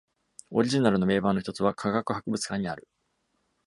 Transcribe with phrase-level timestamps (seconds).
[0.49, 2.87] オリジナルの銘板の一つは科学博物館にある。